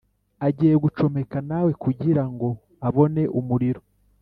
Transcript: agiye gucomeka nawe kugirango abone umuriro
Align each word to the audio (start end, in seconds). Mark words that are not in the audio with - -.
agiye 0.47 0.75
gucomeka 0.83 1.37
nawe 1.49 1.71
kugirango 1.83 2.47
abone 2.87 3.23
umuriro 3.39 3.81